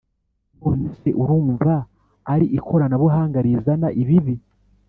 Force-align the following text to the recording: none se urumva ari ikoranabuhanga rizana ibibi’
none 0.59 0.87
se 0.99 1.09
urumva 1.21 1.73
ari 2.33 2.45
ikoranabuhanga 2.57 3.37
rizana 3.45 3.87
ibibi’ 4.01 4.35